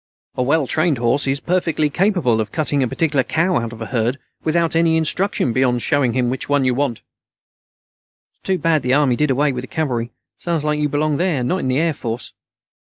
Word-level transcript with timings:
A 0.33 0.41
well 0.41 0.65
trained 0.65 0.97
horse 0.97 1.27
is 1.27 1.39
perfectly 1.39 1.87
capable 1.87 2.41
of 2.41 2.51
cutting 2.51 2.81
a 2.81 2.87
particular 2.87 3.21
cow 3.23 3.57
out 3.57 3.71
of 3.71 3.83
a 3.83 3.85
herd 3.85 4.17
without 4.43 4.75
any 4.75 4.97
instructions 4.97 5.53
beyond 5.53 5.83
showing 5.83 6.13
him 6.13 6.31
which 6.31 6.49
one 6.49 6.65
you 6.65 6.73
want." 6.73 7.03
"It's 8.33 8.41
too 8.41 8.57
bad 8.57 8.81
the 8.81 8.95
Army 8.95 9.15
did 9.15 9.29
away 9.29 9.51
with 9.51 9.61
the 9.61 9.67
cavalry. 9.67 10.11
Sounds 10.39 10.63
like 10.63 10.79
you 10.79 10.89
belong 10.89 11.17
there, 11.17 11.43
not 11.43 11.59
in 11.59 11.67
the 11.67 11.77
Air 11.77 11.93
Force." 11.93 12.33